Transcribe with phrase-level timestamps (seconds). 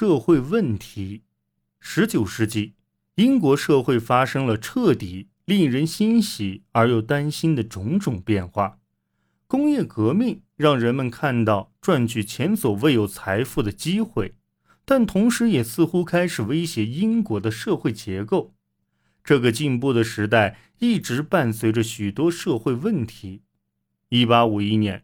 [0.00, 1.24] 社会问题。
[1.80, 2.74] 十九世纪，
[3.16, 8.78] 英国社会发生了彻底令人欣喜而又担心的种种变化。
[9.48, 14.36] 工业革命让人们看到赚取前所未有财富的机会，
[14.84, 18.54] 但同时也似乎开始威胁英国的社会结构。
[19.24, 23.42] 这个进步的时代一直伴随着许多社会问题。
[24.10, 25.02] 一八五一年，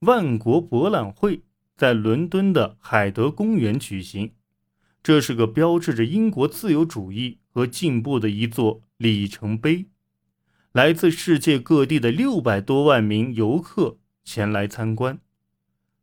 [0.00, 1.44] 万国博览会
[1.78, 4.32] 在伦敦的海德公园举行。
[5.00, 9.86] 这是个标志着英国自由主义和进步的一座里程碑。
[10.72, 15.20] 来自世界各地的六百多万名游客前来参观，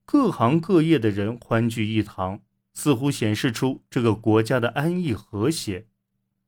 [0.05, 2.39] 各行各业的人欢聚一堂，
[2.73, 5.87] 似乎显示出这个国家的安逸和谐。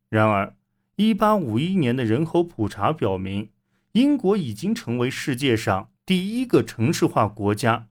[0.09, 0.55] 然而，
[0.95, 3.49] 一八五一年的人口普查表明，
[3.91, 7.89] 英国已经成为世界上第一个城市化国家，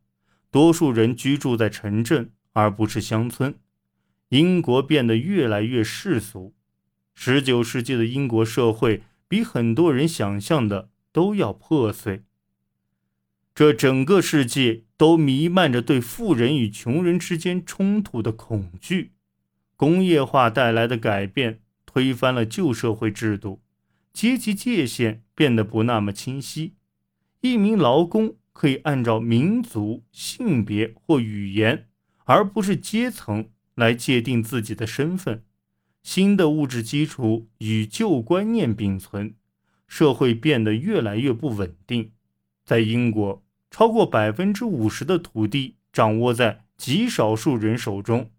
[0.56, 3.56] 多数人居住在城镇而不是乡村。
[4.30, 6.54] 英国变得越来越世俗。
[7.14, 12.22] 十九世纪的英国社会比很多人想象的都要破碎。
[13.54, 19.12] 这整个世界都弥漫着对富人与穷人之间冲突的恐惧。
[19.76, 23.60] 工业化带来的改变推翻了旧社会制度，
[24.14, 26.76] 阶级界限变得不那么清晰。
[27.42, 31.88] 一名劳工可以按照民族、性别或语言，
[32.24, 33.50] 而不是阶层。
[33.74, 35.42] 来界定自己的身份，
[36.02, 39.34] 新的物质基础与旧观念并存，
[39.86, 42.12] 社会变得越来越不稳定。
[42.64, 48.30] 在英国，超过百分之五十的土地掌握在极少数人手中，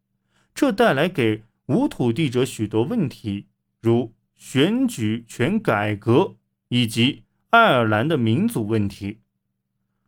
[0.55, 3.45] 这带来给无土地者许多问题，
[3.79, 6.37] 如选举权改革
[6.69, 9.19] 以及爱尔兰的民族问题。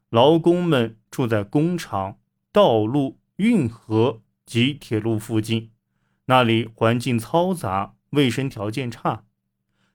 [0.09, 2.19] 劳工们住在工厂、
[2.51, 4.21] 道路、运河。
[4.49, 5.69] 及铁路附近，
[6.25, 9.25] 那里环境嘈杂，卫生条件差。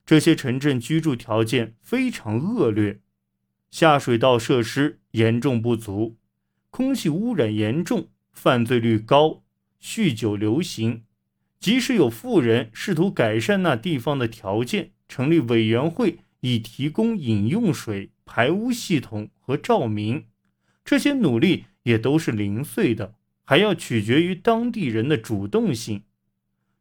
[0.05, 3.01] 这些城镇居住条件非常恶劣，
[3.69, 6.15] 下水道设施严重不足，
[6.69, 9.43] 空气污染严重，犯罪率高，
[9.81, 11.03] 酗酒流行。
[11.59, 20.25] 即使有富人试图改善那地方的条件，成立委员会以提供饮用水、排污系统和照明，
[20.83, 23.15] 这些努力也都是零碎的。
[23.47, 26.01] 还要取决于当地人的主动性。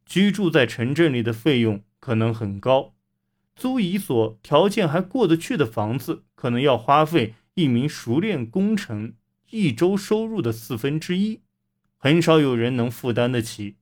[0.06, 2.94] 居住在城镇里的费用可能很高，
[3.55, 9.12] 租一所条件还过得去的房子，可能要花费一名熟练工程
[9.50, 11.41] 一周收入的四分之一，
[11.99, 13.76] 很少有人能负担得起。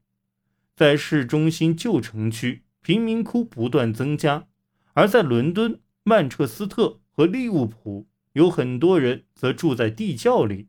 [0.74, 4.48] 在市中心旧城区，贫民窟不断增加；
[4.94, 10.68] 而在伦敦、曼彻斯特和利物浦，有很多人则住在地窖里。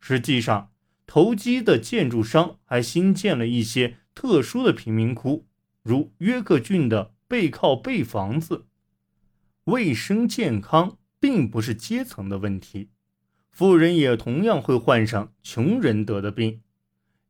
[0.00, 0.70] 实际上，
[1.06, 5.46] 投机的建筑商还新建了一些特殊的贫民窟，
[5.82, 8.66] 如约克郡的背靠背房子。
[9.64, 12.90] 卫生健康并不是阶层的问题，
[13.50, 16.62] 富人也同样会患上穷人得的病，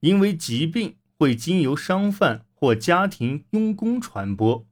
[0.00, 4.66] 因为疾病会经由商贩或家庭佣工传播。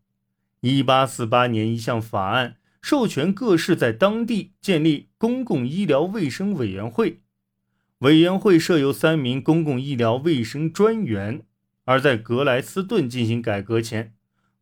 [0.61, 7.21] 一八四八年，一项法案授权各市在当地建立公共医疗卫生委员会。
[7.99, 11.43] 委员会设有三名公共医疗卫生专员，
[11.85, 14.15] 而在格莱斯顿进行改革前，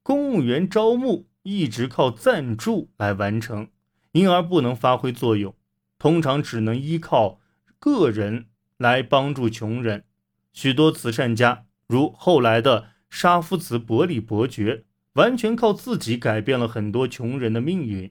[0.03, 3.69] 公务员招募一直靠赞助来完成，
[4.13, 5.55] 因而不能发挥作用，
[5.99, 7.41] 通常只能依靠
[7.79, 8.47] 个人
[8.79, 10.05] 来帮助穷人。
[10.53, 14.85] 许多慈善家，如后来的沙夫茨伯里伯爵，
[15.17, 18.11] 完全靠自己改变了很多穷人的命运。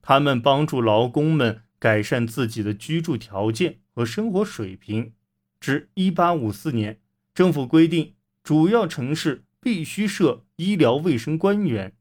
[0.00, 3.80] 他们帮助劳工们改善自己的居住条件。
[3.98, 5.12] 和生活水平。
[5.58, 7.00] 至1854年，
[7.34, 11.96] 政府规定主要城市必须设医疗卫生官员。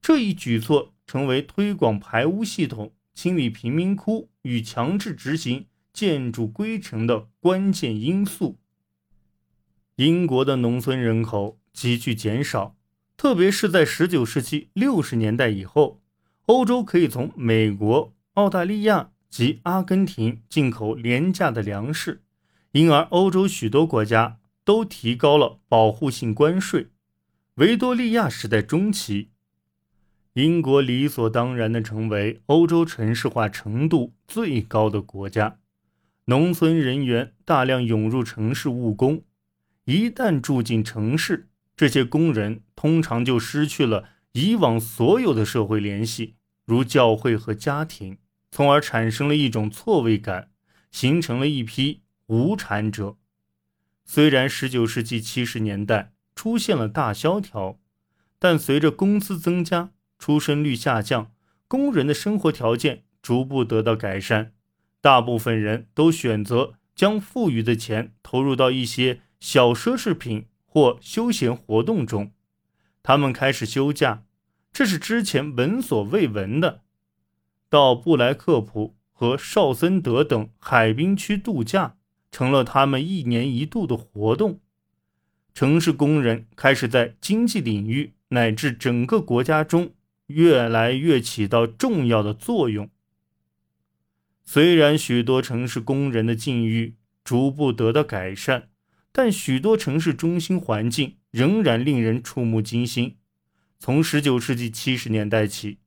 [0.00, 8.60] 这一举措成为推广排污系统、清理贫民窟与强制执行建筑规程的关键因素。
[9.96, 12.76] 英国的农村人口急剧减少，
[13.20, 16.00] 特别是在19世纪60年代以后，
[16.46, 19.10] 欧洲可以从美国、澳大利亚。
[19.28, 22.22] 及阿根廷进口廉价的粮食，
[22.72, 26.88] 因而欧洲许多国家都提高了保护性关税。
[27.56, 29.28] 维多利亚时代中期，
[30.32, 35.58] 英国理所当然地成为欧洲城市化程度最高的国家，
[36.24, 39.22] 农村人员大量涌入城市务工。
[39.84, 41.49] 一旦住进城市，
[41.80, 46.34] 这些工人通常就失去了以往所有的社会联系，
[46.66, 48.18] 如教会和家庭。
[48.50, 50.50] 从而产生了一种错位感，
[50.90, 53.16] 形成了一批无产者。
[54.04, 57.80] 虽然19世纪70年代出现了大萧条，
[58.38, 61.32] 但随着工资增加、出生率下降，
[61.66, 64.52] 工人的生活条件逐步得到改善。
[65.00, 72.30] 大部分人都选择将富裕的钱投入到一些小奢侈品或休闲活动中。
[73.02, 74.22] 他们开始休假，
[74.72, 76.82] 这是之前闻所未闻的。
[77.68, 81.96] 到布莱克普和绍森德等海滨区度假。
[82.32, 84.60] 成了他们一年一度的活动。
[85.52, 89.94] 城市工人开始在经济领域乃至整个国家中
[90.28, 92.88] 越来越起到重要的作用。
[94.44, 96.94] 虽然许多城市工人的境遇
[97.24, 98.68] 逐步得到改善，
[99.12, 103.16] 但许多城市中心环境仍然令人触目惊心。
[103.78, 105.78] 从19世纪70年代起，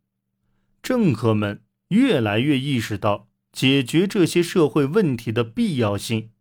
[0.81, 6.31] 政客们越来越意识到解决这些社会问题的必要性。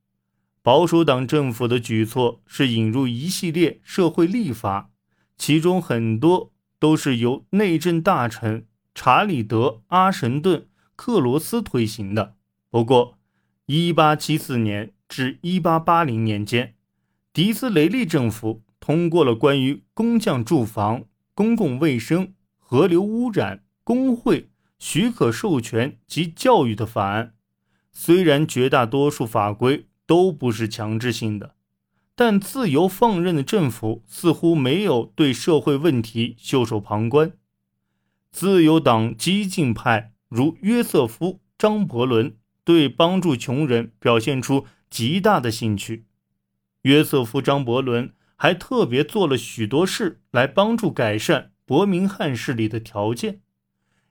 [0.63, 4.91] 保守党政府的举措是引入一系列社会立法，
[5.37, 9.57] 其中很多都是由内政大臣查理德·
[9.89, 10.61] 阿什顿·
[10.97, 12.37] 克罗斯推行的。
[12.71, 13.19] 不过
[13.67, 16.75] ，1874年至1880年间，
[17.35, 21.05] 迪斯雷利政府通过了关于工匠住房、
[21.35, 24.49] 公共卫生、河流污染、工会
[24.79, 27.35] 许可授权及教育的法案。
[27.91, 31.57] 虽然绝大多数法规，都不是强制性的，
[32.15, 37.33] 但自由放任的政府似乎没有对社会问题袖手旁观。
[38.31, 41.27] 自由党激进派如约瑟夫·
[41.59, 42.35] 张伯伦
[42.65, 46.05] 对帮助穷人表现出极大的兴趣。
[46.83, 53.41] 约瑟夫·张伯伦还特别做了许多事来帮助改善伯明翰市里的条件。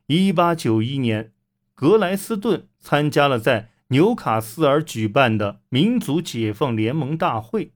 [0.08, 1.34] 1891年，
[1.76, 7.74] 格莱斯顿参加了在纽卡斯尔举办的民族解放联盟大会，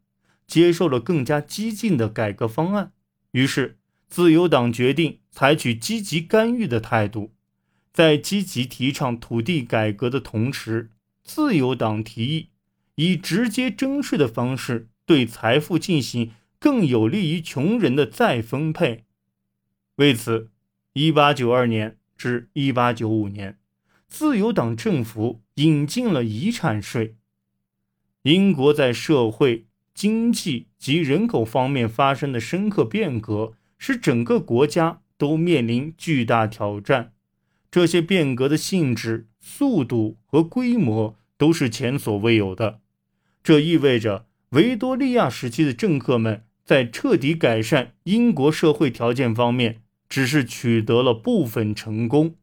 [0.48, 2.94] 接受了更加激进的改革方案。
[3.32, 7.36] 于是，自由党决定采取积极干预的态度，
[7.94, 10.90] 在积极提倡土地改革的同时，
[11.24, 12.50] 自由党提议
[12.96, 19.06] 以直接征税的方式对财富进行更有利于穷人的再分配。
[19.96, 20.50] 为此
[20.94, 23.60] ，1892年至1895年。
[24.08, 27.18] 自由党政府引进了遗产税。
[28.22, 37.14] 英国在社会、经济及人口方面发生的深刻变革，使整个国家都面临巨大挑战。
[37.70, 42.80] 这些变革的性质、速度和规模都是前所未有的。
[43.46, 52.38] 这意味着维多利亚时期的政客们在彻底改善英国社会条件方面，只是取得了部分成功。